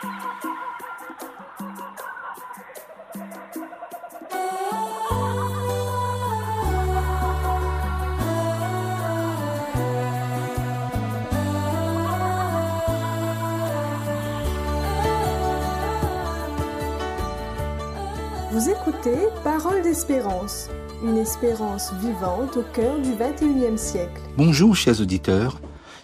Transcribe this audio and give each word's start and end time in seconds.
Vous 0.00 0.06
écoutez 18.70 19.16
Parole 19.42 19.82
d'espérance, 19.82 20.68
une 21.02 21.16
espérance 21.16 21.92
vivante 21.94 22.56
au 22.56 22.62
cœur 22.72 22.98
du 23.00 23.10
21e 23.10 23.76
siècle. 23.76 24.20
Bonjour 24.36 24.76
chers 24.76 25.00
auditeurs, 25.00 25.58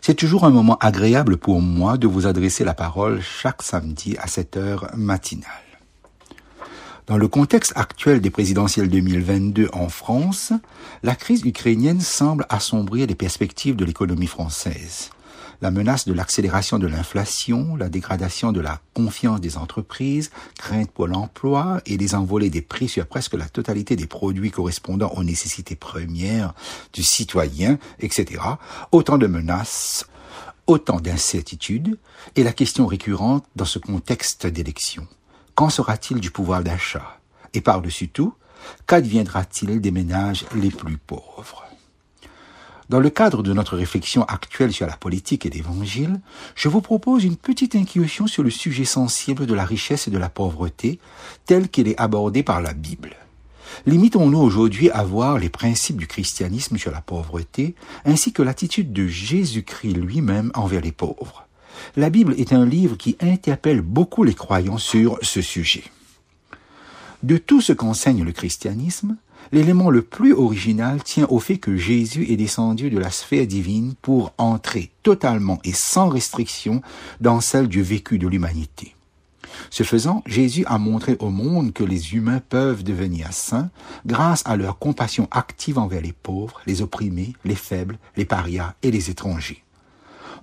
c'est 0.06 0.12
toujours 0.12 0.44
un 0.44 0.50
moment 0.50 0.76
agréable 0.82 1.38
pour 1.38 1.62
moi 1.62 1.96
de 1.96 2.06
vous 2.06 2.26
adresser 2.26 2.62
la 2.62 2.74
parole 2.74 3.22
chaque 3.22 3.62
samedi 3.62 4.18
à 4.18 4.26
cette 4.26 4.58
heure 4.58 4.90
matinale. 4.94 5.48
Dans 7.06 7.16
le 7.16 7.26
contexte 7.26 7.72
actuel 7.74 8.20
des 8.20 8.28
présidentielles 8.28 8.90
2022 8.90 9.70
en 9.72 9.88
France, 9.88 10.52
la 11.02 11.14
crise 11.14 11.40
ukrainienne 11.46 12.02
semble 12.02 12.44
assombrir 12.50 13.06
les 13.06 13.14
perspectives 13.14 13.76
de 13.76 13.86
l'économie 13.86 14.26
française 14.26 15.08
la 15.60 15.70
menace 15.70 16.06
de 16.06 16.12
l'accélération 16.12 16.78
de 16.78 16.86
l'inflation, 16.86 17.76
la 17.76 17.88
dégradation 17.88 18.52
de 18.52 18.60
la 18.60 18.80
confiance 18.94 19.40
des 19.40 19.56
entreprises, 19.56 20.30
crainte 20.58 20.90
pour 20.90 21.06
l'emploi 21.06 21.80
et 21.86 21.96
les 21.96 22.14
envolées 22.14 22.50
des 22.50 22.62
prix 22.62 22.88
sur 22.88 23.06
presque 23.06 23.34
la 23.34 23.48
totalité 23.48 23.96
des 23.96 24.06
produits 24.06 24.50
correspondant 24.50 25.12
aux 25.16 25.24
nécessités 25.24 25.76
premières 25.76 26.54
du 26.92 27.02
citoyen, 27.02 27.78
etc. 28.00 28.42
Autant 28.92 29.18
de 29.18 29.26
menaces, 29.26 30.06
autant 30.66 31.00
d'incertitudes, 31.00 31.98
et 32.36 32.42
la 32.42 32.52
question 32.52 32.86
récurrente 32.86 33.44
dans 33.56 33.64
ce 33.64 33.78
contexte 33.78 34.46
d'élection. 34.46 35.06
Qu'en 35.54 35.70
sera-t-il 35.70 36.20
du 36.20 36.30
pouvoir 36.30 36.62
d'achat? 36.64 37.20
Et 37.52 37.60
par-dessus 37.60 38.08
tout, 38.08 38.34
qu'adviendra-t-il 38.86 39.80
des 39.80 39.90
ménages 39.90 40.44
les 40.54 40.70
plus 40.70 40.96
pauvres? 40.96 41.63
Dans 42.88 43.00
le 43.00 43.10
cadre 43.10 43.42
de 43.42 43.52
notre 43.52 43.76
réflexion 43.76 44.24
actuelle 44.24 44.72
sur 44.72 44.86
la 44.86 44.96
politique 44.96 45.46
et 45.46 45.50
l'évangile, 45.50 46.20
je 46.54 46.68
vous 46.68 46.80
propose 46.80 47.24
une 47.24 47.36
petite 47.36 47.74
incursion 47.74 48.26
sur 48.26 48.42
le 48.42 48.50
sujet 48.50 48.84
sensible 48.84 49.46
de 49.46 49.54
la 49.54 49.64
richesse 49.64 50.08
et 50.08 50.10
de 50.10 50.18
la 50.18 50.28
pauvreté, 50.28 50.98
tel 51.46 51.68
qu'il 51.68 51.88
est 51.88 52.00
abordé 52.00 52.42
par 52.42 52.60
la 52.60 52.74
Bible. 52.74 53.16
Limitons-nous 53.86 54.38
aujourd'hui 54.38 54.90
à 54.90 55.02
voir 55.02 55.38
les 55.38 55.48
principes 55.48 55.96
du 55.96 56.06
christianisme 56.06 56.76
sur 56.78 56.92
la 56.92 57.00
pauvreté, 57.00 57.74
ainsi 58.04 58.32
que 58.32 58.42
l'attitude 58.42 58.92
de 58.92 59.06
Jésus-Christ 59.06 59.94
lui-même 59.94 60.52
envers 60.54 60.80
les 60.80 60.92
pauvres. 60.92 61.46
La 61.96 62.10
Bible 62.10 62.34
est 62.38 62.52
un 62.52 62.64
livre 62.64 62.96
qui 62.96 63.16
interpelle 63.20 63.80
beaucoup 63.80 64.22
les 64.22 64.34
croyants 64.34 64.78
sur 64.78 65.18
ce 65.22 65.42
sujet. 65.42 65.84
De 67.22 67.36
tout 67.36 67.60
ce 67.60 67.72
qu'enseigne 67.72 68.22
le 68.22 68.32
christianisme, 68.32 69.16
L'élément 69.52 69.90
le 69.90 70.02
plus 70.02 70.32
original 70.32 71.02
tient 71.02 71.26
au 71.28 71.38
fait 71.38 71.58
que 71.58 71.76
Jésus 71.76 72.30
est 72.30 72.36
descendu 72.36 72.90
de 72.90 72.98
la 72.98 73.10
sphère 73.10 73.46
divine 73.46 73.94
pour 74.02 74.32
entrer 74.38 74.90
totalement 75.02 75.58
et 75.64 75.72
sans 75.72 76.08
restriction 76.08 76.82
dans 77.20 77.40
celle 77.40 77.68
du 77.68 77.82
vécu 77.82 78.18
de 78.18 78.28
l'humanité. 78.28 78.94
Ce 79.70 79.82
faisant, 79.82 80.22
Jésus 80.26 80.64
a 80.66 80.78
montré 80.78 81.16
au 81.20 81.30
monde 81.30 81.72
que 81.72 81.84
les 81.84 82.14
humains 82.14 82.40
peuvent 82.48 82.82
devenir 82.82 83.32
saints 83.32 83.70
grâce 84.06 84.42
à 84.46 84.56
leur 84.56 84.78
compassion 84.78 85.28
active 85.30 85.78
envers 85.78 86.00
les 86.00 86.12
pauvres, 86.12 86.60
les 86.66 86.82
opprimés, 86.82 87.34
les 87.44 87.54
faibles, 87.54 87.98
les 88.16 88.24
parias 88.24 88.74
et 88.82 88.90
les 88.90 89.10
étrangers. 89.10 89.62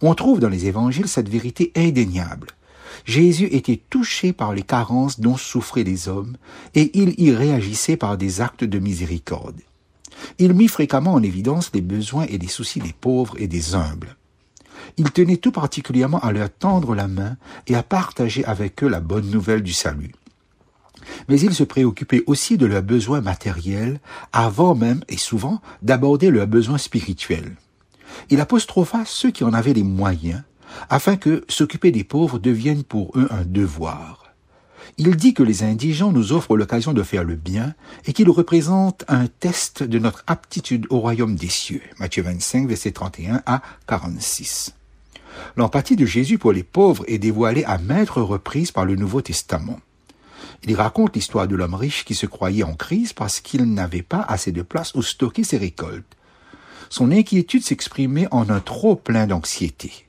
On 0.02 0.16
trouve 0.16 0.39
dans 0.39 0.49
les 0.49 0.66
évangiles 0.66 1.07
cette 1.07 1.29
vérité 1.29 1.72
indéniable. 1.75 2.47
Jésus 3.06 3.48
était 3.52 3.82
touché 3.90 4.34
par 4.34 4.54
les 4.54 4.62
carences 4.62 5.20
dont 5.20 5.38
souffraient 5.38 5.84
les 5.84 6.08
hommes, 6.08 6.38
et 6.76 6.92
il 6.98 7.20
y 7.20 7.34
réagissait 7.34 7.98
par 7.98 8.18
des 8.18 8.42
actes 8.42 8.64
de 8.64 8.80
miséricorde. 8.80 9.60
Il 10.40 10.53
mit 10.53 10.68
fréquemment 10.68 11.14
en 11.14 11.24
évidence 11.24 11.72
les 11.74 11.81
besoins 11.81 12.25
et 12.30 12.38
les 12.38 12.47
soucis 12.47 12.80
des 12.80 12.94
pauvres 12.94 13.36
et 13.38 13.47
des 13.47 13.75
humbles. 13.75 14.16
Il 14.97 15.12
tenait 15.12 15.38
tout 15.38 15.52
particulièrement 15.52 16.20
à 16.20 16.31
leur 16.31 16.50
tendre 16.50 16.96
la 16.96 17.08
main 17.08 17.38
et 17.68 17.75
à 17.75 17.84
partager 17.84 18.44
avec 18.46 18.84
eux 18.84 18.88
la 18.88 19.00
bonne 19.00 19.30
nouvelle 19.30 19.64
du 19.64 19.74
salut. 19.74 20.12
Mais 21.28 21.40
il 21.40 21.53
se 21.53 21.64
préoccupait 21.64 22.24
aussi 22.28 22.58
de 22.58 22.66
leurs 22.66 22.84
besoins 22.84 23.22
matériels, 23.22 24.00
avant 24.34 24.75
même 24.75 25.03
et 25.09 25.18
souvent 25.18 25.62
d'aborder 25.81 26.30
leurs 26.30 26.47
besoins 26.47 26.78
spirituels. 26.78 27.56
Il 28.30 28.40
apostropha 28.41 29.03
ceux 29.06 29.31
qui 29.31 29.44
en 29.44 29.53
avaient 29.53 29.74
les 29.74 29.84
moyens, 29.84 30.44
afin 30.90 31.16
que 31.18 31.44
s'occuper 31.48 31.92
des 31.92 32.04
pauvres 32.04 32.40
devienne 32.40 32.84
pour 32.84 33.12
eux 33.18 33.28
un 33.32 33.44
devoir. 33.46 34.22
Il 34.98 35.16
dit 35.16 35.34
que 35.34 35.44
les 35.44 35.64
indigents 35.64 36.12
nous 36.12 36.34
offrent 36.34 36.58
l'occasion 36.58 36.94
de 36.94 37.04
faire 37.04 37.24
le 37.24 37.36
bien 37.36 37.74
et 38.06 38.14
qu'ils 38.14 38.30
représentent 38.30 39.06
un 39.08 39.28
test 39.28 39.84
de 39.84 40.00
notre 40.00 40.24
aptitude 40.28 40.86
au 40.90 41.00
royaume 41.00 41.36
des 41.36 41.50
cieux. 41.50 41.82
Matthieu 42.00 42.24
25, 42.24 42.68
verset 42.68 42.92
31 42.92 43.42
à 43.46 43.62
46. 43.88 44.76
L'empathie 45.56 45.96
de 45.96 46.06
Jésus 46.06 46.38
pour 46.38 46.52
les 46.52 46.64
pauvres 46.64 47.06
est 47.08 47.20
dévoilée 47.20 47.64
à 47.64 47.78
maintes 47.78 48.09
reprises 48.09 48.72
par 48.72 48.86
le 48.86 48.96
Nouveau 48.96 49.22
Testament. 49.22 49.80
Il 50.64 50.76
raconte 50.76 51.16
l'histoire 51.16 51.48
de 51.48 51.56
l'homme 51.56 51.74
riche 51.74 52.06
qui 52.06 52.14
se 52.14 52.26
croyait 52.26 52.64
en 52.64 52.76
crise 52.76 53.14
parce 53.14 53.40
qu'il 53.40 53.74
n'avait 53.74 54.03
pas 54.03 54.22
assez 54.28 54.52
de 54.52 54.62
place 54.62 54.94
où 54.94 55.02
stocker 55.02 55.44
ses 55.44 55.58
récoltes. 55.58 56.16
Son 56.90 57.12
inquiétude 57.12 57.64
s'exprimait 57.64 58.28
en 58.32 58.50
un 58.50 58.59
trop 58.59 58.96
plein 58.96 59.26
d'anxiété. 59.26 60.06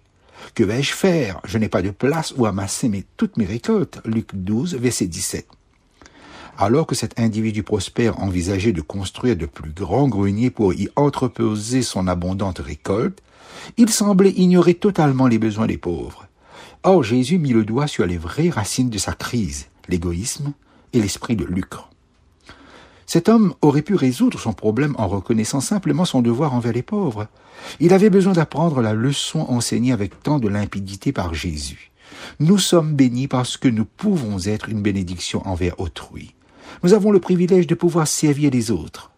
Que 0.55 0.65
vais-je 0.65 0.93
faire? 0.93 1.41
Je 1.45 1.59
n'ai 1.59 1.69
pas 1.69 1.83
de 1.83 1.91
place 1.91 2.35
où 2.37 2.47
amasser 2.47 2.89
mes, 2.89 3.05
toutes 3.17 3.37
mes 3.37 3.45
récoltes. 3.45 4.01
Luc 4.05 4.29
12, 4.35 4.77
verset 4.77 5.07
17. 5.07 5.47
Alors 6.59 6.87
que 6.87 6.95
cet 6.95 7.19
individu 7.19 7.63
prospère 7.63 8.21
envisageait 8.21 8.73
de 8.73 8.83
construire 8.83 9.37
de 9.37 9.47
plus 9.47 9.71
grands 9.71 10.09
greniers 10.09 10.51
pour 10.51 10.75
y 10.75 10.89
entreposer 10.97 11.83
son 11.83 12.07
abondante 12.07 12.59
récolte, 12.59 13.21
il 13.77 13.91
semblait 13.91 14.33
ignorer 14.33 14.75
totalement 14.75 15.27
les 15.27 15.39
besoins 15.39 15.67
des 15.67 15.79
pauvres. 15.79 16.27
Or 16.83 17.03
Jésus 17.03 17.39
mit 17.39 17.53
le 17.53 17.65
doigt 17.65 17.87
sur 17.87 18.07
les 18.07 18.19
vraies 18.19 18.51
racines 18.51 18.91
de 18.91 18.99
sa 18.99 19.13
crise, 19.13 19.69
l'égoïsme 19.89 20.53
et 20.93 21.01
l'esprit 21.01 21.37
de 21.37 21.45
lucre. 21.45 21.92
Cet 23.07 23.29
homme 23.29 23.55
aurait 23.63 23.83
pu 23.83 23.95
résoudre 23.95 24.39
son 24.39 24.53
problème 24.53 24.95
en 24.99 25.09
reconnaissant 25.09 25.61
simplement 25.61 26.05
son 26.05 26.23
devoir 26.23 26.55
envers 26.55 26.73
les 26.73 26.83
pauvres. 26.83 27.27
Il 27.81 27.93
avait 27.93 28.11
besoin 28.11 28.33
d'apprendre 28.33 28.81
la 28.81 28.95
leçon 28.95 29.41
enseignée 29.49 29.93
avec 29.93 30.23
tant 30.23 30.39
de 30.39 30.49
limpidité 30.49 31.13
par 31.13 31.35
Jésus. 31.35 31.91
Nous 32.41 32.59
sommes 32.59 32.95
bénis 32.95 33.29
parce 33.29 33.57
que 33.57 33.69
nous 33.69 33.85
pouvons 33.85 34.39
être 34.47 34.69
une 34.69 34.83
bénédiction 34.83 35.47
envers 35.47 35.81
autrui. 35.81 36.35
Nous 36.83 36.95
avons 36.95 37.11
le 37.11 37.21
privilège 37.21 37.67
de 37.67 37.75
pouvoir 37.75 38.09
servir 38.09 38.51
les 38.51 38.71
autres. 38.71 39.11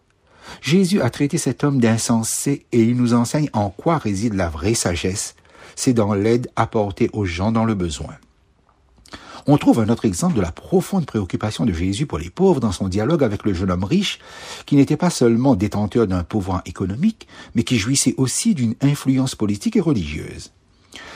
Jésus 0.61 1.01
a 1.01 1.09
traité 1.09 1.37
cet 1.37 1.63
homme 1.63 1.79
d'insensé 1.79 2.65
et 2.71 2.81
il 2.81 2.95
nous 2.95 3.13
enseigne 3.13 3.49
en 3.53 3.69
quoi 3.69 3.97
réside 3.97 4.33
la 4.33 4.49
vraie 4.49 4.73
sagesse. 4.73 5.35
C'est 5.75 5.93
dans 5.93 6.13
l'aide 6.13 6.49
apportée 6.55 7.09
aux 7.13 7.25
gens 7.25 7.51
dans 7.51 7.65
le 7.65 7.75
besoin. 7.75 8.15
On 9.47 9.57
trouve 9.57 9.79
un 9.79 9.89
autre 9.89 10.05
exemple 10.05 10.35
de 10.35 10.41
la 10.41 10.51
profonde 10.51 11.05
préoccupation 11.05 11.65
de 11.65 11.73
Jésus 11.73 12.07
pour 12.07 12.17
les 12.17 12.31
pauvres 12.31 12.59
dans 12.59 12.71
son 12.71 12.87
dialogue 12.87 13.23
avec 13.23 13.43
le 13.43 13.53
jeune 13.53 13.69
homme 13.69 13.83
riche, 13.83 14.19
qui 14.65 14.75
n'était 14.75 14.97
pas 14.97 15.11
seulement 15.11 15.55
détenteur 15.55 16.07
d'un 16.07 16.23
pouvoir 16.23 16.63
économique, 16.65 17.27
mais 17.53 17.63
qui 17.63 17.77
jouissait 17.77 18.15
aussi 18.17 18.55
d'une 18.55 18.73
influence 18.81 19.35
politique 19.35 19.75
et 19.75 19.81
religieuse. 19.81 20.51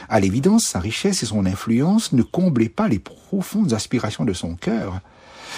À 0.09 0.19
l'évidence, 0.19 0.65
sa 0.65 0.79
richesse 0.79 1.23
et 1.23 1.25
son 1.25 1.47
influence 1.47 2.13
ne 2.13 2.21
comblaient 2.21 2.69
pas 2.69 2.87
les 2.87 2.99
profondes 2.99 3.73
aspirations 3.73 4.25
de 4.25 4.33
son 4.33 4.55
cœur, 4.55 4.99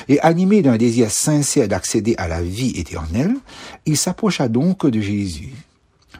et 0.07 0.21
animé 0.21 0.61
d'un 0.61 0.77
désir 0.77 1.11
sincère 1.11 1.67
d'accéder 1.67 2.15
à 2.17 2.29
la 2.29 2.41
vie 2.41 2.71
éternelle, 2.77 3.35
il 3.85 3.97
s'approcha 3.97 4.47
donc 4.47 4.85
de 4.85 5.01
Jésus. 5.01 5.53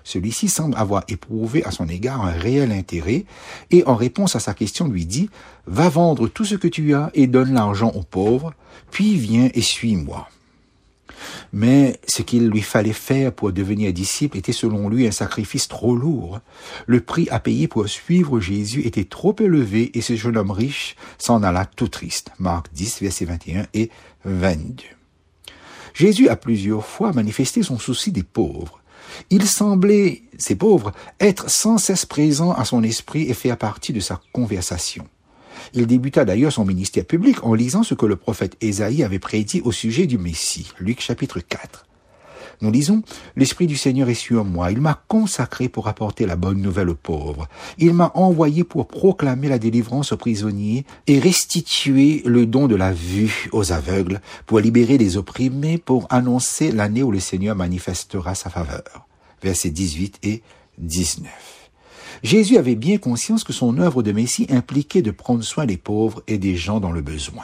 Celui-ci 0.04 0.48
semble 0.48 0.76
avoir 0.78 1.04
éprouvé 1.08 1.64
à 1.64 1.72
son 1.72 1.88
égard 1.88 2.26
un 2.26 2.32
réel 2.32 2.72
intérêt 2.72 3.26
et 3.70 3.84
en 3.86 3.96
réponse 3.96 4.36
à 4.36 4.40
sa 4.40 4.54
question 4.54 4.88
lui 4.88 5.06
dit 5.06 5.30
Va 5.68 5.90
vendre 5.90 6.28
tout 6.28 6.46
ce 6.46 6.56
que 6.56 6.68
tu 6.68 6.94
as 6.94 7.12
et 7.14 7.28
donne 7.28 7.53
l'argent 7.53 7.92
aux 7.96 8.03
pauvres, 8.03 8.53
puis 8.90 9.16
viens 9.16 9.50
et 9.53 9.62
suis-moi. 9.62 10.28
Mais 11.53 12.00
ce 12.08 12.22
qu'il 12.22 12.48
lui 12.48 12.62
fallait 12.62 12.94
faire 12.94 13.32
pour 13.32 13.52
devenir 13.52 13.94
disciple 13.94 14.38
était 14.38 14.52
selon 14.52 14.90
lui 14.90 15.08
un 15.08 15.12
sacrifice 15.12 15.68
trop 15.68 15.96
lourd. 15.96 16.40
Le 16.88 17.02
prix 17.02 17.28
à 17.30 17.40
payer 17.40 17.68
pour 17.68 17.88
suivre 17.88 18.40
Jésus 18.40 18.86
était 18.86 19.04
trop 19.04 19.36
élevé 19.40 19.92
et 19.97 20.02
ce 20.02 20.16
jeune 20.16 20.38
homme 20.38 20.52
riche 20.52 20.96
s'en 21.18 21.44
alla 21.44 21.66
tout 21.66 21.88
triste. 21.88 22.32
Marc 22.40 22.68
10, 22.74 23.02
versets 23.02 23.26
21 23.26 23.68
et 23.74 23.90
22. 24.26 24.84
Jésus 25.94 26.30
a 26.30 26.36
plusieurs 26.36 26.86
fois 26.86 27.12
manifesté 27.12 27.64
son 27.64 27.78
souci 27.78 28.12
des 28.12 28.24
pauvres. 28.24 28.81
Il 29.29 29.47
semblait, 29.47 30.23
ces 30.37 30.55
pauvres, 30.55 30.91
être 31.19 31.49
sans 31.49 31.78
cesse 31.78 32.05
présent 32.05 32.52
à 32.52 32.66
son 32.66 32.84
esprit 32.84 33.23
et 33.23 33.34
faire 33.34 33.58
partie 33.58 33.93
de 33.93 33.99
sa 33.99 34.22
conversation. 34.34 35.08
Il 35.73 35.87
débuta 35.87 36.25
d'ailleurs 36.25 36.52
son 36.52 36.66
ministère 36.66 37.05
public 37.05 37.43
en 37.43 37.53
lisant 37.53 37.84
ce 37.84 37.93
que 37.93 38.05
le 38.05 38.16
prophète 38.16 38.58
Ésaïe 38.61 39.03
avait 39.03 39.19
prédit 39.19 39.61
au 39.61 39.72
sujet 39.72 40.08
du 40.08 40.17
Messie, 40.17 40.72
Luc 40.79 41.02
chapitre 41.02 41.40
4. 41.40 41.85
Nous 42.61 42.72
lisons, 42.72 43.02
L'Esprit 43.35 43.66
du 43.66 43.75
Seigneur 43.75 44.09
est 44.09 44.13
sur 44.13 44.46
moi, 44.46 44.72
il 44.72 44.81
m'a 44.81 45.02
consacré 45.08 45.67
pour 45.67 45.87
apporter 45.87 46.28
la 46.28 46.35
bonne 46.35 46.61
nouvelle 46.61 46.90
aux 46.90 46.96
pauvres, 46.96 47.47
il 47.79 47.93
m'a 47.93 48.11
envoyé 48.13 48.63
pour 48.63 48.87
proclamer 48.87 49.49
la 49.49 49.58
délivrance 49.58 50.11
aux 50.11 50.17
prisonniers 50.17 50.85
et 51.08 51.19
restituer 51.19 52.22
le 52.25 52.46
don 52.46 52.67
de 52.67 52.75
la 52.75 52.93
vue 52.93 53.49
aux 53.52 53.72
aveugles, 53.72 54.22
pour 54.46 54.59
libérer 54.59 54.97
les 54.99 55.17
opprimés, 55.17 55.79
pour 55.79 56.05
annoncer 56.11 56.72
l'année 56.72 57.03
où 57.03 57.11
le 57.11 57.19
Seigneur 57.19 57.55
manifestera 57.55 58.35
sa 58.35 58.49
faveur. 58.49 59.08
Versets 59.41 59.72
18 59.72 60.19
et 60.22 60.43
19. 60.78 61.31
Jésus 62.22 62.58
avait 62.58 62.75
bien 62.75 62.99
conscience 62.99 63.43
que 63.43 63.53
son 63.53 63.79
œuvre 63.79 64.03
de 64.03 64.11
Messie 64.11 64.46
impliquait 64.49 65.02
de 65.02 65.09
prendre 65.09 65.43
soin 65.43 65.66
des 65.66 65.78
pauvres 65.78 66.22
et 66.28 66.37
des 66.37 66.55
gens 66.55 66.79
dans 66.79 66.91
le 66.91 67.02
besoin. 67.02 67.43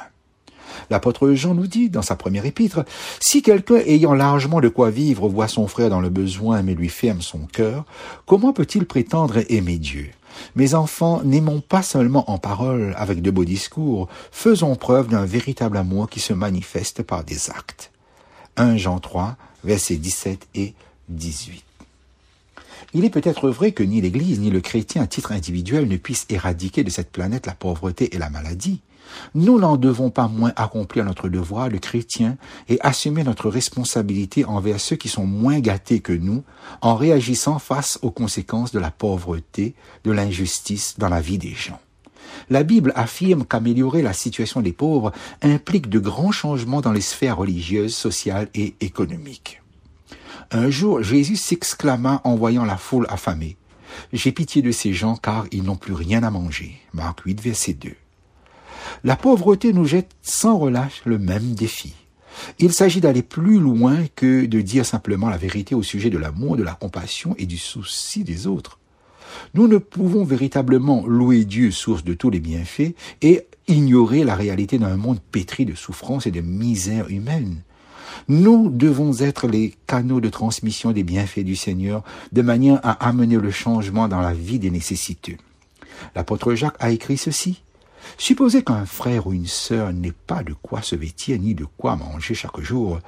L'apôtre 0.90 1.32
Jean 1.34 1.54
nous 1.54 1.68
dit 1.68 1.90
dans 1.90 2.02
sa 2.02 2.16
première 2.16 2.46
épître, 2.46 2.84
Si 3.20 3.42
quelqu'un 3.42 3.78
ayant 3.86 4.14
largement 4.14 4.62
de 4.62 4.70
quoi 4.70 4.90
vivre 4.90 5.28
voit 5.28 5.48
son 5.48 5.68
frère 5.68 5.90
dans 5.90 6.02
le 6.02 6.10
besoin 6.10 6.62
mais 6.62 6.76
lui 6.76 6.90
ferme 6.90 7.22
son 7.22 7.40
cœur, 7.40 7.86
comment 8.26 8.54
peut-il 8.54 8.86
prétendre 8.86 9.40
aimer 9.50 9.78
Dieu? 9.78 10.10
Mes 10.56 10.76
enfants, 10.76 11.22
n'aimons 11.24 11.62
pas 11.62 11.82
seulement 11.82 12.30
en 12.30 12.38
parole 12.38 12.94
avec 12.98 13.22
de 13.22 13.32
beaux 13.32 13.46
discours, 13.46 14.08
faisons 14.32 14.76
preuve 14.76 15.08
d'un 15.08 15.26
véritable 15.26 15.78
amour 15.78 16.10
qui 16.10 16.20
se 16.20 16.34
manifeste 16.34 17.04
par 17.04 17.24
des 17.24 17.50
actes. 17.50 17.92
1 18.58 18.78
Jean 18.78 19.00
3, 19.00 19.36
versets 19.64 19.98
17 19.98 20.48
et 20.56 20.74
18. 21.10 21.64
Il 22.94 23.06
est 23.06 23.10
peut-être 23.10 23.50
vrai 23.50 23.72
que 23.72 23.84
ni 23.84 24.02
l'Église 24.02 24.40
ni 24.40 24.50
le 24.50 24.62
chrétien 24.62 25.04
à 25.04 25.08
titre 25.08 25.32
individuel 25.32 25.88
ne 25.88 25.98
puissent 25.98 26.26
éradiquer 26.30 26.84
de 26.84 26.90
cette 26.90 27.12
planète 27.12 27.46
la 27.46 27.54
pauvreté 27.54 28.16
et 28.16 28.18
la 28.18 28.30
maladie. 28.30 28.82
Nous 29.36 29.60
n'en 29.60 29.78
devons 29.78 30.10
pas 30.10 30.28
moins 30.28 30.54
accomplir 30.56 31.06
notre 31.06 31.30
devoir 31.30 31.70
de 31.70 31.78
chrétien 31.78 32.38
et 32.70 32.80
assumer 32.82 33.24
notre 33.24 33.50
responsabilité 33.50 34.46
envers 34.46 34.80
ceux 34.80 34.96
qui 34.96 35.10
sont 35.10 35.26
moins 35.26 35.60
gâtés 35.60 36.00
que 36.00 36.14
nous 36.14 36.44
en 36.82 36.96
réagissant 36.96 37.60
face 37.60 38.00
aux 38.02 38.12
conséquences 38.12 38.72
de 38.72 38.80
la 38.80 38.92
pauvreté, 38.92 39.76
de 40.04 40.12
l'injustice 40.12 40.96
dans 40.98 41.10
la 41.10 41.22
vie 41.22 41.38
des 41.38 41.54
gens. 41.54 41.80
La 42.50 42.64
Bible 42.64 42.94
affirme 42.96 43.46
qu'améliorer 43.46 44.02
la 44.02 44.14
situation 44.14 44.62
des 44.62 44.74
pauvres 44.74 45.12
implique 45.42 45.90
de 45.90 46.00
grands 46.00 46.32
changements 46.32 46.82
dans 46.82 46.92
les 46.92 47.02
sphères 47.02 47.38
religieuses, 47.38 47.96
sociales 47.96 48.50
et 48.54 48.76
économiques. 48.80 49.62
Un 50.52 50.70
jour, 50.70 51.04
Jésus 51.04 51.36
s'exclama 51.36 52.22
en 52.24 52.36
voyant 52.36 52.64
la 52.64 52.78
foule 52.78 53.08
affamée. 53.10 53.58
J'ai 54.14 54.32
pitié 54.32 54.62
de 54.62 54.72
ces 54.72 54.94
gens 54.94 55.16
car 55.16 55.46
ils 55.52 55.64
n'ont 55.64 55.76
plus 55.76 55.94
rien 55.94 56.24
à 56.24 56.30
manger. 56.30 56.80
Marc 56.94 57.22
8, 57.22 57.42
verset 57.42 57.74
2. 57.74 57.96
La 59.04 59.16
pauvreté 59.16 59.74
nous 59.74 59.86
jette 59.86 60.12
sans 60.22 60.58
relâche 60.58 61.02
le 61.06 61.18
même 61.18 61.54
défi. 61.54 61.94
Il 62.60 62.72
s'agit 62.74 63.02
d'aller 63.02 63.24
plus 63.24 63.60
loin 63.60 63.98
que 64.16 64.46
de 64.46 64.62
dire 64.62 64.86
simplement 64.86 65.30
la 65.30 65.38
vérité 65.38 65.76
au 65.76 65.84
sujet 65.84 66.10
de 66.10 66.18
l'amour, 66.18 66.56
de 66.56 66.64
la 66.64 66.74
compassion 66.74 67.36
et 67.38 67.46
du 67.46 67.58
souci 67.58 68.24
des 68.24 68.48
autres. 68.48 68.80
Nous 69.54 69.68
ne 69.68 69.78
pouvons 69.78 70.24
véritablement 70.24 71.06
louer 71.06 71.46
Dieu, 71.46 71.72
source 71.72 72.04
de 72.04 72.14
tous 72.14 72.30
les 72.30 72.40
bienfaits, 72.40 72.96
et 73.22 73.46
ignorer 73.68 74.24
la 74.24 74.36
réalité 74.36 74.78
d'un 74.78 74.98
monde 74.98 75.20
pétri 75.32 75.66
de 75.66 75.76
souffrance 75.76 76.28
et 76.28 76.32
de 76.32 76.42
misère 76.42 77.10
humaine. 77.10 77.62
Nous 78.28 78.70
devons 78.70 79.20
être 79.20 79.48
les 79.48 79.76
canaux 79.86 80.22
de 80.22 80.30
transmission 80.30 80.92
des 80.92 81.04
bienfaits 81.04 81.42
du 81.44 81.56
Seigneur 81.56 82.04
de 82.32 82.42
manière 82.42 82.80
à 82.84 83.08
amener 83.08 83.38
le 83.38 83.52
changement 83.52 84.08
dans 84.08 84.22
la 84.22 84.34
vie 84.34 84.60
des 84.60 84.72
nécessiteux. 84.72 85.38
L'apôtre 86.16 86.54
Jacques 86.54 86.78
a 86.80 86.92
écrit 86.92 87.18
ceci. 87.18 87.62
Supposez 88.18 88.64
qu'un 88.64 88.86
frère 88.86 89.28
ou 89.28 89.34
une 89.34 89.48
sœur 89.48 89.94
n'ait 89.94 90.14
pas 90.26 90.44
de 90.44 90.54
quoi 90.54 90.82
se 90.82 90.96
vêtir 90.96 91.40
ni 91.40 91.54
de 91.54 91.66
quoi 91.78 91.96
manger 91.96 92.34
chaque 92.34 92.60
jour. 92.62 93.00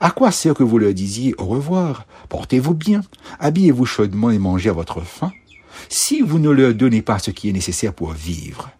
À 0.00 0.10
quoi 0.10 0.30
sert 0.30 0.54
que 0.54 0.62
vous 0.62 0.78
leur 0.78 0.94
disiez 0.94 1.34
au 1.38 1.46
revoir? 1.46 2.06
Portez-vous 2.28 2.74
bien, 2.74 3.02
habillez-vous 3.40 3.86
chaudement 3.86 4.30
et 4.30 4.38
mangez 4.38 4.70
à 4.70 4.74
votre 4.74 5.00
faim 5.00 5.32
si 5.88 6.20
vous 6.20 6.38
ne 6.38 6.50
leur 6.50 6.74
donnez 6.74 7.02
pas 7.02 7.18
ce 7.18 7.30
qui 7.30 7.48
est 7.48 7.52
nécessaire 7.52 7.94
pour 7.94 8.12
vivre. 8.12 8.70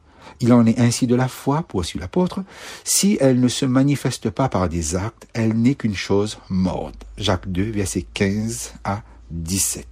Il 0.40 0.52
en 0.52 0.66
est 0.66 0.80
ainsi 0.80 1.06
de 1.06 1.14
la 1.14 1.28
foi, 1.28 1.62
poursuit 1.62 2.00
l'apôtre, 2.00 2.42
si 2.84 3.16
elle 3.20 3.40
ne 3.40 3.48
se 3.48 3.64
manifeste 3.64 4.30
pas 4.30 4.48
par 4.48 4.68
des 4.68 4.96
actes, 4.96 5.28
elle 5.34 5.54
n'est 5.54 5.76
qu'une 5.76 5.94
chose 5.94 6.38
morte. 6.48 7.06
Jacques 7.16 7.48
2, 7.48 7.70
versets 7.70 8.06
15 8.12 8.74
à 8.84 9.02
17. 9.30 9.91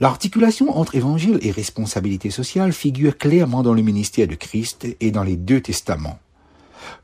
L'articulation 0.00 0.78
entre 0.78 0.94
évangile 0.94 1.40
et 1.42 1.50
responsabilité 1.50 2.30
sociale 2.30 2.72
figure 2.72 3.18
clairement 3.18 3.64
dans 3.64 3.74
le 3.74 3.82
ministère 3.82 4.28
de 4.28 4.36
Christ 4.36 4.86
et 5.00 5.10
dans 5.10 5.24
les 5.24 5.36
deux 5.36 5.60
testaments. 5.60 6.20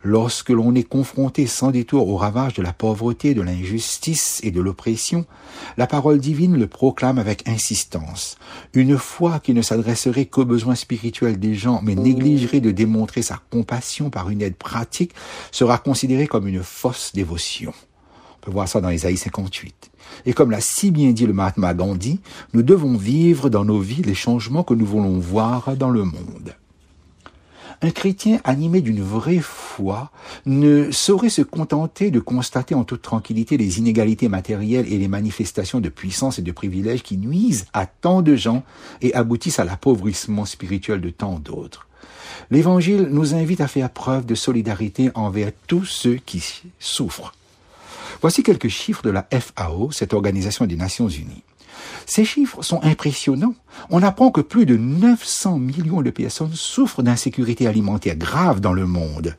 Lorsque 0.05 0.51
l'on 0.51 0.75
est 0.77 0.89
confronté 0.89 1.49
sans 1.49 1.73
détour 1.73 2.09
au 2.09 2.17
ravage 2.17 2.55
de 2.55 2.63
la 2.63 2.73
pauvreté, 2.73 3.35
de 3.35 3.43
l'injustice 3.43 4.41
et 4.45 4.53
de 4.53 4.61
l'oppression, 4.61 5.27
la 5.77 5.89
parole 5.89 6.21
divine 6.21 6.57
le 6.57 6.69
proclame 6.69 7.19
avec 7.19 7.49
insistance. 7.49 8.39
Une 8.75 8.97
foi 8.97 9.41
qui 9.41 9.55
ne 9.55 9.63
s'adresserait 9.63 10.27
qu'aux 10.27 10.45
besoins 10.45 10.77
spirituels 10.77 11.41
des 11.41 11.55
gens, 11.55 11.81
mais 11.83 11.97
négligerait 11.97 12.61
de 12.61 12.71
démontrer 12.71 13.23
sa 13.23 13.41
compassion 13.51 14.09
par 14.09 14.31
une 14.31 14.43
aide 14.43 14.57
pratique, 14.57 15.15
sera 15.51 15.79
considérée 15.79 16.29
comme 16.29 16.47
une 16.47 16.63
fausse 16.63 17.11
dévotion. 17.13 17.73
Peut 18.45 18.51
voir 18.51 18.69
ça 18.69 18.83
dans 18.83 18.91
Isaïe 18.91 19.17
58. 19.17 19.91
Et 20.27 20.35
comme 20.35 20.51
l'a 20.51 20.61
si 20.61 20.91
bien 20.91 21.13
dit 21.13 21.27
le 21.27 21.33
Mahatma 21.33 21.73
Gandhi, 21.73 22.21
nous 22.53 22.61
devons 22.61 22.95
vivre 22.95 23.49
dans 23.49 23.65
nos 23.65 23.81
vies 23.81 24.03
les 24.03 24.15
changements 24.15 24.63
que 24.63 24.75
nous 24.75 24.85
voulons 24.85 25.19
voir 25.19 25.75
dans 25.79 25.89
le 25.89 26.05
monde. 26.05 26.55
Un 27.81 27.91
chrétien 27.91 28.41
animé 28.45 28.83
d'une 28.83 29.01
vraie 29.01 29.41
foi 29.41 30.11
ne 30.45 30.91
saurait 30.91 31.31
se 31.31 31.41
contenter 31.41 32.11
de 32.11 32.21
constater 32.21 32.75
en 32.75 32.85
toute 32.85 33.01
tranquillité 33.01 33.57
les 33.57 33.79
inégalités 33.79 34.29
matérielles 34.29 34.93
et 34.93 34.99
les 34.99 35.09
manifestations 35.09 35.81
de 35.81 35.89
puissance 35.89 36.39
et 36.39 36.43
de 36.43 36.53
privilèges 36.53 37.03
qui 37.03 37.17
nuisent 37.17 37.65
à 37.73 37.87
tant 37.87 38.21
de 38.21 38.37
gens 38.37 38.63
et 39.01 39.15
aboutissent 39.15 39.59
à 39.59 39.65
l'appauvrissement 39.65 40.45
spirituel 40.45 41.01
de 41.01 41.09
tant 41.09 41.39
d'autres. 41.39 41.89
L'Évangile 42.51 43.09
nous 43.11 43.35
invite 43.35 43.63
à 43.63 43.69
faire 43.69 43.89
preuve 43.89 44.27
de 44.27 44.35
solidarité 44.35 45.11
envers 45.15 45.51
tous 45.67 45.87
ceux 45.87 46.17
qui 46.17 46.45
souffrent. 46.79 47.33
Voici 48.25 48.43
quelques 48.43 48.69
chiffres 48.69 49.03
de 49.03 49.11
la 49.11 49.29
FAO, 49.39 49.91
cette 49.91 50.15
organisation 50.15 50.65
des 50.65 50.77
Nations 50.77 51.11
Unies. 51.11 51.43
Ces 52.07 52.25
chiffres 52.25 52.63
sont 52.63 52.83
impressionnants. 52.83 53.55
On 53.91 54.03
apprend 54.03 54.31
que 54.31 54.41
plus 54.41 54.65
de 54.65 54.79
900 54.79 55.59
millions 55.59 56.01
de 56.01 56.09
personnes 56.09 56.55
souffrent 56.55 57.03
d'insécurité 57.03 57.67
alimentaire 57.67 58.17
grave 58.17 58.63
dans 58.63 58.73
le 58.73 58.87
monde. 58.87 59.37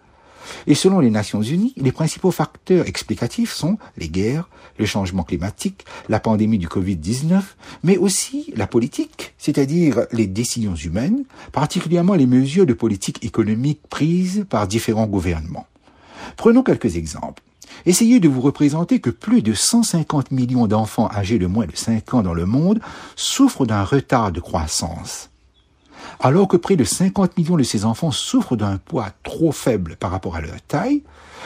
Et 0.67 0.75
selon 0.75 0.99
les 0.99 1.09
Nations 1.09 1.41
Unies, 1.41 1.73
les 1.77 1.91
principaux 1.91 2.29
facteurs 2.29 2.87
explicatifs 2.87 3.51
sont 3.51 3.79
les 3.97 4.07
guerres, 4.07 4.47
le 4.77 4.85
changement 4.85 5.23
climatique, 5.23 5.83
la 6.07 6.19
pandémie 6.19 6.59
du 6.59 6.67
Covid-19, 6.67 7.41
mais 7.81 7.97
aussi 7.97 8.53
la 8.55 8.67
politique, 8.67 9.33
c'est-à-dire 9.39 10.05
les 10.11 10.27
décisions 10.27 10.75
humaines, 10.75 11.23
particulièrement 11.53 12.13
les 12.13 12.27
mesures 12.27 12.67
de 12.67 12.73
politique 12.73 13.25
économique 13.25 13.81
prises 13.89 14.45
par 14.47 14.67
différents 14.67 15.07
gouvernements. 15.07 15.65
Prenons 16.37 16.61
quelques 16.61 16.97
exemples. 16.97 17.41
Essayez 17.85 18.19
de 18.19 18.29
vous 18.29 18.41
représenter 18.41 18.99
que 18.99 19.09
plus 19.09 19.41
de 19.41 19.53
150 19.53 20.31
millions 20.31 20.67
d'enfants 20.67 21.09
âgés 21.11 21.39
de 21.39 21.47
moins 21.47 21.65
de 21.65 21.75
5 21.75 22.13
ans 22.13 22.23
dans 22.23 22.33
le 22.33 22.45
monde 22.45 22.79
souffrent 23.15 23.65
d'un 23.65 23.83
retard 23.83 24.31
de 24.31 24.39
croissance. 24.39 25.29
Alors 26.19 26.47
que 26.47 26.57
près 26.57 26.75
de 26.75 26.83
50 26.83 27.37
millions 27.37 27.57
de 27.57 27.63
ces 27.63 27.85
enfants 27.85 28.11
souffrent 28.11 28.55
d'un 28.55 28.77
poids 28.77 29.09
trop 29.23 29.51
faible 29.51 29.95
par 29.97 30.11
rapport 30.11 30.35
à 30.35 30.41
leur 30.41 30.61
taille, 30.67 31.03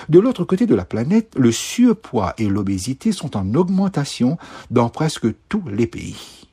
de 0.07 0.19
l'autre 0.19 0.43
côté 0.43 0.65
de 0.65 0.75
la 0.75 0.85
planète, 0.85 1.33
le 1.35 1.51
surpoids 1.51 2.33
et 2.37 2.47
l'obésité 2.47 3.11
sont 3.11 3.35
en 3.35 3.55
augmentation 3.55 4.37
dans 4.71 4.89
presque 4.89 5.27
tous 5.49 5.63
les 5.67 5.87
pays. 5.87 6.47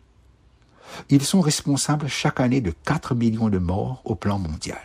Ils 1.11 1.23
sont 1.23 1.41
responsables 1.41 2.09
chaque 2.09 2.41
année 2.41 2.61
de 2.61 2.73
4 2.85 3.15
millions 3.15 3.49
de 3.49 3.59
morts 3.59 4.01
au 4.05 4.15
plan 4.15 4.39
mondial. 4.39 4.81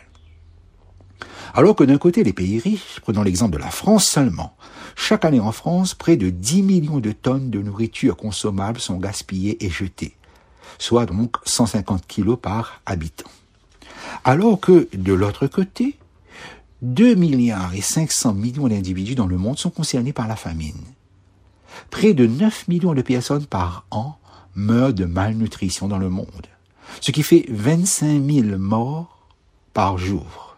Alors 1.54 1.76
que 1.76 1.84
d'un 1.84 1.98
côté, 1.98 2.22
les 2.22 2.32
pays 2.32 2.58
riches, 2.58 3.00
prenons 3.02 3.22
l'exemple 3.22 3.52
de 3.52 3.58
la 3.58 3.70
France 3.70 4.06
seulement, 4.06 4.54
chaque 4.96 5.24
année 5.24 5.40
en 5.40 5.52
France, 5.52 5.94
près 5.94 6.16
de 6.16 6.30
10 6.30 6.62
millions 6.62 7.00
de 7.00 7.12
tonnes 7.12 7.50
de 7.50 7.60
nourriture 7.60 8.16
consommable 8.16 8.80
sont 8.80 8.96
gaspillées 8.96 9.64
et 9.64 9.70
jetées, 9.70 10.16
soit 10.78 11.06
donc 11.06 11.36
150 11.44 12.06
kilos 12.06 12.38
par 12.40 12.80
habitant. 12.86 13.30
Alors 14.24 14.60
que 14.60 14.88
de 14.92 15.12
l'autre 15.12 15.46
côté, 15.46 15.96
2 16.82 17.14
milliards 17.14 17.74
et 17.74 17.80
500 17.80 18.34
millions 18.34 18.68
d'individus 18.68 19.14
dans 19.14 19.26
le 19.26 19.38
monde 19.38 19.58
sont 19.58 19.70
concernés 19.70 20.12
par 20.12 20.28
la 20.28 20.36
famine. 20.36 20.84
Près 21.90 22.12
de 22.12 22.26
9 22.26 22.68
millions 22.68 22.94
de 22.94 23.02
personnes 23.02 23.46
par 23.46 23.86
an 23.90 24.16
meurent 24.54 24.92
de 24.92 25.04
malnutrition 25.04 25.88
dans 25.88 25.98
le 25.98 26.10
monde, 26.10 26.46
ce 27.00 27.10
qui 27.10 27.22
fait 27.22 27.46
25 27.48 28.22
000 28.22 28.58
morts 28.58 29.28
par 29.72 29.96
jour. 29.96 30.56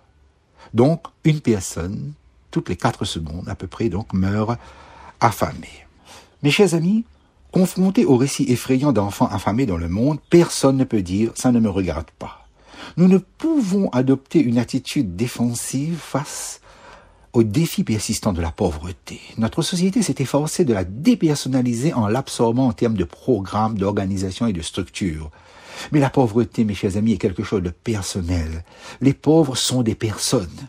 Donc, 0.73 1.05
une 1.25 1.41
personne, 1.41 2.15
toutes 2.55 2.69
les 2.69 2.77
quatre 2.77 3.05
secondes 3.05 3.49
à 3.49 3.57
peu 3.57 3.67
près, 3.67 3.89
donc, 3.89 4.13
meurt 4.13 4.57
affamée. 5.19 5.87
Mes 6.45 6.53
chers 6.53 6.75
amis, 6.75 7.05
confrontés 7.51 8.05
au 8.05 8.17
récit 8.17 8.45
effrayant 8.49 8.93
d'enfants 8.93 9.27
affamés 9.27 9.67
dans 9.67 9.77
le 9.77 9.89
monde, 9.89 10.21
personne 10.31 10.77
ne 10.77 10.85
peut 10.85 11.03
dire 11.03 11.33
ça 11.35 11.51
ne 11.51 11.59
me 11.59 11.69
regarde 11.69 12.07
pas. 12.17 12.47
Nous 12.97 13.09
ne 13.09 13.19
pouvons 13.19 13.89
adopter 13.89 14.39
une 14.39 14.59
attitude 14.59 15.17
défensive 15.17 15.99
face 15.99 16.61
au 17.33 17.43
défi 17.43 17.83
persistant 17.83 18.33
de 18.33 18.41
la 18.41 18.53
pauvreté. 18.53 19.21
Notre 19.37 19.63
société 19.63 20.03
s'est 20.03 20.15
efforcée 20.19 20.65
de 20.65 20.75
la 20.75 20.85
dépersonnaliser 20.85 21.93
en 21.93 22.07
l'absorbant 22.07 22.69
en 22.69 22.73
termes 22.73 22.95
de 22.95 23.03
programmes, 23.03 23.77
d'organisation 23.77 24.47
et 24.47 24.53
de 24.53 24.63
structure. 24.63 25.33
Mais 25.91 25.99
la 25.99 26.09
pauvreté, 26.11 26.63
mes 26.63 26.75
chers 26.75 26.97
amis, 26.97 27.15
est 27.15 27.19
quelque 27.19 27.43
chose 27.43 27.65
de 27.65 27.71
personnel. 27.71 28.63
Les 29.01 29.13
pauvres 29.13 29.57
sont 29.57 29.83
des 29.83 29.97
personnes. 29.97 30.69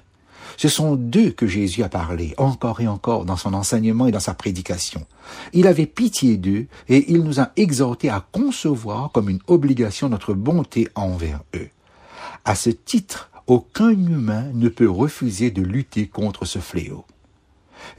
Ce 0.57 0.69
sont 0.69 0.95
d'eux 0.95 1.31
que 1.31 1.47
Jésus 1.47 1.83
a 1.83 1.89
parlé 1.89 2.33
encore 2.37 2.81
et 2.81 2.87
encore 2.87 3.25
dans 3.25 3.35
son 3.35 3.53
enseignement 3.53 4.07
et 4.07 4.11
dans 4.11 4.19
sa 4.19 4.33
prédication. 4.33 5.05
Il 5.53 5.67
avait 5.67 5.85
pitié 5.85 6.37
d'eux 6.37 6.67
et 6.87 7.11
il 7.11 7.23
nous 7.23 7.39
a 7.39 7.51
exhortés 7.55 8.09
à 8.09 8.25
concevoir 8.31 9.11
comme 9.11 9.29
une 9.29 9.41
obligation 9.47 10.09
notre 10.09 10.33
bonté 10.33 10.87
envers 10.95 11.41
eux. 11.55 11.69
À 12.45 12.55
ce 12.55 12.69
titre, 12.69 13.29
aucun 13.47 13.89
humain 13.89 14.45
ne 14.53 14.69
peut 14.69 14.89
refuser 14.89 15.51
de 15.51 15.61
lutter 15.61 16.07
contre 16.07 16.45
ce 16.45 16.59
fléau. 16.59 17.05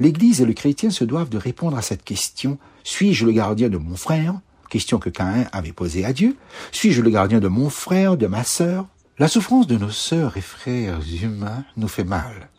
L'Église 0.01 0.41
et 0.41 0.47
le 0.47 0.53
chrétien 0.53 0.91
se 0.91 1.05
doivent 1.05 1.29
de 1.29 1.39
répondre 1.39 1.77
à 1.77 1.83
cette 1.83 2.03
question 2.03 2.59
suis-je 2.87 3.27
le 3.27 3.33
gardien 3.33 3.69
de 3.69 3.79
mon 3.79 3.97
frère? 3.97 4.35
Question 4.71 5.01
que 5.01 5.11
Caïn 5.11 5.49
avait 5.51 5.73
posée 5.73 6.05
à 6.05 6.13
Dieu. 6.13 6.37
Suis-je 6.71 7.03
le 7.03 7.11
gardien 7.11 7.41
de 7.41 7.49
mon 7.49 7.69
frère, 7.69 8.17
de 8.17 8.29
ma 8.29 8.45
sœur? 8.45 8.87
La 9.19 9.29
souffrance 9.29 9.67
de 9.67 9.79
nos 9.79 9.91
sœurs 9.91 10.37
et 10.37 10.43
frères 10.43 11.01
humains 11.23 11.65
nous 11.79 11.89
fait 11.89 12.05
mal. 12.05 12.51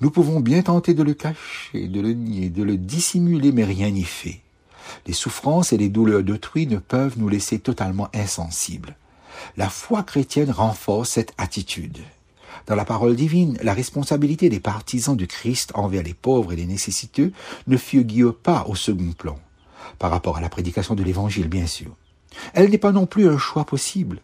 Nous 0.00 0.12
pouvons 0.12 0.38
bien 0.38 0.62
tenter 0.62 0.94
de 0.94 1.02
le 1.02 1.12
cacher, 1.12 1.88
de 1.88 2.00
le 2.00 2.12
nier, 2.12 2.50
de 2.50 2.62
le 2.62 2.76
dissimuler, 2.76 3.50
mais 3.50 3.64
rien 3.64 3.90
n'y 3.90 4.04
fait. 4.04 4.42
Les 5.08 5.12
souffrances 5.12 5.72
et 5.72 5.76
les 5.76 5.88
douleurs 5.88 6.22
d'autrui 6.22 6.68
ne 6.68 6.78
peuvent 6.78 7.18
nous 7.18 7.28
laisser 7.28 7.58
totalement 7.58 8.08
insensibles. 8.14 8.94
La 9.56 9.68
foi 9.68 10.04
chrétienne 10.04 10.52
renforce 10.52 11.10
cette 11.10 11.32
attitude. 11.36 11.98
Dans 12.68 12.76
la 12.76 12.84
parole 12.84 13.16
divine, 13.16 13.58
la 13.60 13.74
responsabilité 13.74 14.48
des 14.48 14.60
partisans 14.60 15.16
du 15.16 15.26
Christ 15.26 15.72
envers 15.74 16.04
les 16.04 16.14
pauvres 16.14 16.52
et 16.52 16.56
les 16.56 16.66
nécessiteux 16.66 17.32
ne 17.66 17.76
figure 17.76 18.36
pas 18.36 18.66
au 18.68 18.76
second 18.76 19.10
plan, 19.18 19.40
par 19.98 20.12
rapport 20.12 20.36
à 20.36 20.40
la 20.40 20.48
prédication 20.48 20.94
de 20.94 21.02
l'Évangile, 21.02 21.48
bien 21.48 21.66
sûr. 21.66 21.90
Elle 22.54 22.70
n'est 22.70 22.78
pas 22.78 22.92
non 22.92 23.06
plus 23.06 23.28
un 23.28 23.38
choix 23.38 23.64
possible. 23.64 24.20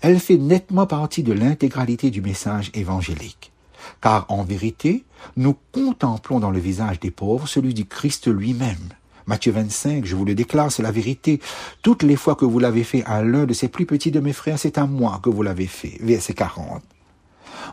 Elle 0.00 0.20
fait 0.20 0.36
nettement 0.36 0.86
partie 0.86 1.22
de 1.22 1.32
l'intégralité 1.32 2.10
du 2.10 2.20
message 2.20 2.70
évangélique. 2.74 3.52
Car 4.00 4.26
en 4.28 4.44
vérité, 4.44 5.04
nous 5.36 5.56
contemplons 5.72 6.40
dans 6.40 6.50
le 6.50 6.58
visage 6.58 7.00
des 7.00 7.10
pauvres 7.10 7.48
celui 7.48 7.74
du 7.74 7.84
Christ 7.84 8.28
lui-même. 8.28 8.92
Matthieu 9.26 9.52
25, 9.52 10.04
je 10.04 10.16
vous 10.16 10.24
le 10.24 10.34
déclare, 10.34 10.70
c'est 10.70 10.82
la 10.82 10.90
vérité. 10.90 11.40
Toutes 11.82 12.02
les 12.02 12.16
fois 12.16 12.34
que 12.34 12.44
vous 12.44 12.58
l'avez 12.58 12.84
fait 12.84 13.04
à 13.04 13.22
l'un 13.22 13.46
de 13.46 13.54
ces 13.54 13.68
plus 13.68 13.86
petits 13.86 14.10
de 14.10 14.20
mes 14.20 14.34
frères, 14.34 14.58
c'est 14.58 14.76
à 14.76 14.86
moi 14.86 15.20
que 15.22 15.30
vous 15.30 15.42
l'avez 15.42 15.66
fait. 15.66 15.96
Verset 16.00 16.34
40. 16.34 16.82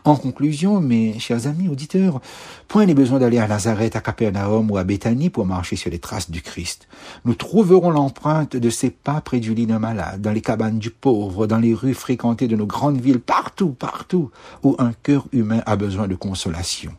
En 0.04 0.16
conclusion, 0.16 0.80
mes 0.82 1.20
chers 1.20 1.48
amis 1.48 1.68
auditeurs, 1.70 2.22
point 2.68 2.86
n'est 2.86 2.94
besoin 2.94 3.20
d'aller 3.20 3.38
à 3.38 3.48
Nazareth, 3.48 3.96
à 3.96 4.02
Capernaum 4.02 4.70
ou 4.72 4.78
à 4.78 4.84
Béthanie 4.84 5.30
pour 5.30 5.46
marcher 5.46 5.76
sur 5.76 5.92
les 5.92 6.00
traces 6.00 6.32
du 6.32 6.42
Christ. 6.42 6.88
Nous 7.26 7.36
trouverons 7.36 7.92
l'empreinte 7.92 8.56
de 8.56 8.70
ses 8.70 8.90
pas 8.90 9.22
près 9.22 9.40
du 9.40 9.54
lit 9.54 9.68
d'un 9.68 9.80
malade, 9.80 10.22
dans 10.22 10.32
les 10.32 10.42
cabanes 10.42 10.80
du 10.80 10.90
pauvre, 10.90 11.48
dans 11.48 11.60
les 11.60 11.74
rues 11.74 11.94
fréquentées 11.94 12.48
de 12.48 12.56
nos 12.56 12.66
grandes 12.66 13.00
villes, 13.00 13.20
partout, 13.20 13.70
partout, 13.70 14.32
où 14.64 14.76
un 14.80 14.94
cœur 14.94 15.26
humain 15.32 15.62
a 15.66 15.76
besoin 15.76 16.08
de 16.08 16.16
consolation. 16.16 16.94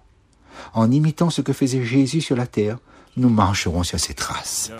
En 0.75 0.91
imitant 0.91 1.31
ce 1.31 1.43
que 1.43 1.53
faisait 1.53 1.85
Jésus 1.85 2.21
sur 2.21 2.37
la 2.37 2.47
terre, 2.47 2.79
nous 3.17 3.29
marcherons 3.29 3.83
sur 3.83 4.01
ses 4.01 4.15
traces. 4.15 4.71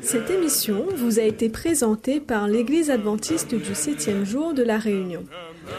Cette 0.00 0.30
émission 0.30 0.86
vous 0.96 1.18
a 1.18 1.22
été 1.22 1.48
présentée 1.48 2.20
par 2.20 2.46
l'Église 2.48 2.90
adventiste 2.90 3.54
du 3.54 3.74
septième 3.74 4.24
jour 4.24 4.54
de 4.54 4.62
la 4.62 4.78
Réunion. 4.78 5.24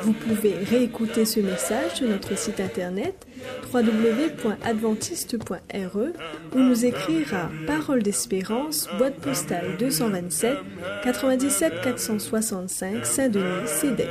Vous 0.03 0.13
pouvez 0.13 0.53
réécouter 0.53 1.25
ce 1.25 1.39
message 1.39 1.96
sur 1.96 2.08
notre 2.08 2.38
site 2.38 2.60
internet 2.60 3.25
www.adventiste.re 3.74 5.98
ou 6.56 6.60
nous 6.60 6.86
écrire 6.86 7.34
à 7.34 7.50
Parole 7.65 8.03
d'Espérance, 8.03 8.88
boîte 8.98 9.15
postale 9.15 9.77
227 9.77 10.58
97 11.03 11.82
465 11.82 13.06
Saint-Denis, 13.06 13.68
CEDEX. 13.68 14.10